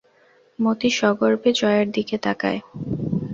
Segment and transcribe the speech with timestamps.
[0.59, 2.59] মতি সগর্বে জয়ার দিকে তাকায়।